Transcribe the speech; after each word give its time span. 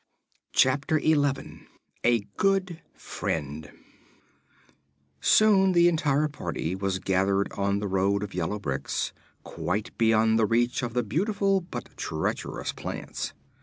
Chapter 0.53 0.97
Eleven 0.97 1.67
A 2.03 2.21
Good 2.35 2.81
Friend 2.95 3.71
Soon 5.19 5.73
the 5.73 5.87
entire 5.87 6.27
party 6.27 6.73
was 6.73 6.97
gathered 6.97 7.51
on 7.53 7.77
the 7.77 7.87
road 7.87 8.23
of 8.23 8.33
yellow 8.33 8.57
bricks, 8.57 9.13
quite 9.43 9.95
beyond 9.99 10.39
the 10.39 10.47
reach 10.47 10.81
of 10.81 10.95
the 10.95 11.03
beautiful 11.03 11.61
but 11.61 11.95
treacherous 11.97 12.71
plants. 12.71 13.33